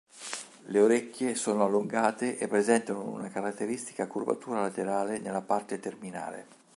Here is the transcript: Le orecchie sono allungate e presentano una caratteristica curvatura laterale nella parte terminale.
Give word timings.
Le 0.65 0.81
orecchie 0.81 1.35
sono 1.35 1.63
allungate 1.63 2.39
e 2.39 2.47
presentano 2.47 3.07
una 3.07 3.29
caratteristica 3.29 4.07
curvatura 4.07 4.61
laterale 4.61 5.19
nella 5.19 5.43
parte 5.43 5.79
terminale. 5.79 6.47